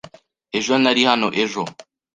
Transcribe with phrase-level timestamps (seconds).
[0.57, 1.63] Ejo nari hano ejo.